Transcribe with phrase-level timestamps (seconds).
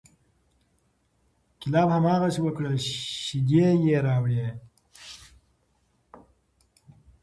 [1.61, 2.75] کلاب هماغسې وکړل،
[3.23, 4.47] شیدې یې راوړې،